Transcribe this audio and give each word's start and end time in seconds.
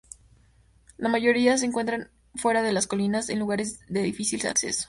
La 0.97 1.09
mayoría 1.09 1.59
se 1.59 1.67
encuentran 1.67 2.09
fuera 2.33 2.63
de 2.63 2.71
las 2.73 2.87
colinas, 2.87 3.29
en 3.29 3.37
lugares 3.37 3.81
de 3.87 4.01
difícil 4.01 4.43
acceso. 4.47 4.79